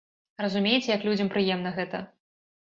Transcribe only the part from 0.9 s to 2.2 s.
як людзям прыемна гэта?